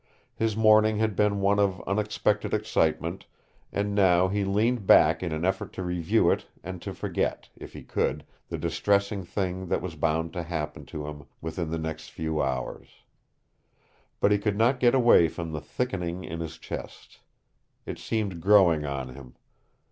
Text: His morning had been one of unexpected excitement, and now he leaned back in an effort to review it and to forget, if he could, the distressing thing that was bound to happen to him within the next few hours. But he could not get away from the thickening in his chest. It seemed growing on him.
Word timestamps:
His 0.33 0.57
morning 0.57 0.97
had 0.97 1.15
been 1.15 1.41
one 1.41 1.59
of 1.59 1.79
unexpected 1.85 2.55
excitement, 2.55 3.27
and 3.71 3.93
now 3.93 4.29
he 4.29 4.43
leaned 4.43 4.87
back 4.87 5.21
in 5.21 5.31
an 5.31 5.45
effort 5.45 5.71
to 5.73 5.83
review 5.83 6.31
it 6.31 6.47
and 6.63 6.81
to 6.81 6.95
forget, 6.95 7.49
if 7.55 7.73
he 7.73 7.83
could, 7.83 8.25
the 8.49 8.57
distressing 8.57 9.23
thing 9.23 9.67
that 9.67 9.79
was 9.79 9.93
bound 9.95 10.33
to 10.33 10.41
happen 10.41 10.85
to 10.87 11.05
him 11.05 11.25
within 11.39 11.69
the 11.69 11.77
next 11.77 12.09
few 12.09 12.41
hours. 12.41 12.87
But 14.19 14.31
he 14.31 14.39
could 14.39 14.57
not 14.57 14.79
get 14.79 14.95
away 14.95 15.27
from 15.27 15.51
the 15.51 15.61
thickening 15.61 16.23
in 16.23 16.39
his 16.39 16.57
chest. 16.57 17.19
It 17.85 17.99
seemed 17.99 18.41
growing 18.41 18.83
on 18.83 19.09
him. 19.09 19.35